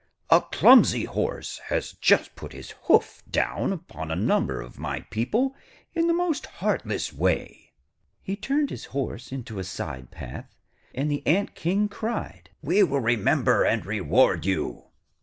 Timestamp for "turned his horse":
8.35-9.31